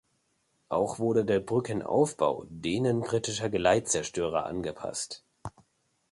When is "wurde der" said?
0.97-1.39